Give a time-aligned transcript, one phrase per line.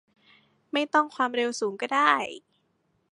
[0.73, 2.13] ไม่ต้องความเร็วสูงก็ได้